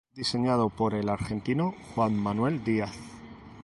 Diseñado 0.15 0.69
por 0.71 0.95
el 0.95 1.09
argentino 1.09 1.75
Juan 1.93 2.17
Manuel 2.17 2.63
Díaz. 2.63 2.93